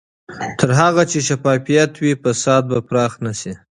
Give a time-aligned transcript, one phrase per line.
[0.59, 3.53] تر هغه چې شفافیت وي، فساد به پراخ نه شي.